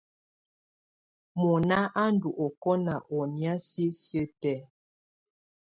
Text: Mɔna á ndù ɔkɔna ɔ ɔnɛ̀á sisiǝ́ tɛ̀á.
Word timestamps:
Mɔna 1.39 1.77
á 2.01 2.03
ndù 2.13 2.29
ɔkɔna 2.45 2.93
ɔ 3.13 3.15
ɔnɛ̀á 3.23 3.53
sisiǝ́ 3.67 4.27
tɛ̀á. 4.41 4.63